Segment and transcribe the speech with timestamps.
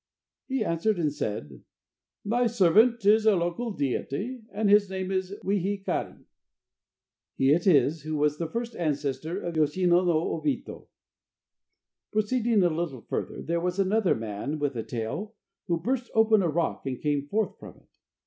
[0.47, 1.61] He answered and said:
[2.25, 6.25] "Thy servant is a local deity, and his name is Wihikari."
[7.37, 10.87] He it is who was the first ancestor of the Yoshino no Obito.
[12.11, 15.35] Proceeding a little further, there was another man with a tail,
[15.67, 17.99] who burst open a rock and came forth from it.